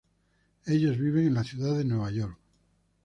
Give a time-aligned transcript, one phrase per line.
[0.65, 2.35] Ellos viven en la ciudad de Nueva York.